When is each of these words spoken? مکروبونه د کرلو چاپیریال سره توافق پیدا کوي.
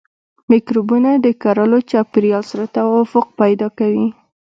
مکروبونه 0.49 1.11
د 1.25 1.27
کرلو 1.41 1.79
چاپیریال 1.91 2.43
سره 2.51 2.65
توافق 2.77 3.25
پیدا 3.41 3.67
کوي. 3.79 4.07